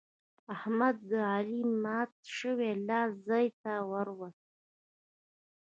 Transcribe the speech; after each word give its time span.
احمد 0.55 0.95
د 1.09 1.11
علي 1.31 1.61
مات 1.83 2.11
شوی 2.37 2.71
لاس 2.87 3.11
ځای 3.27 3.45
ته 3.61 3.73
ور 3.91 4.07
ووست. 4.13 4.47